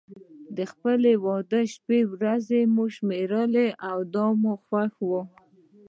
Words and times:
د 0.57 0.59
خپل 0.71 0.99
واده 1.25 1.61
شپې 1.73 1.99
او 2.05 2.09
ورځې 2.15 2.61
مو 2.73 2.83
شمېرله 2.95 3.67
او 3.89 3.97
دا 4.13 4.25
مو 4.41 4.53
خوښ 4.65 4.93
و. 5.09 5.11